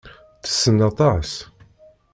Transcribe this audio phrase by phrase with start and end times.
[0.43, 1.31] Tessen aṭas.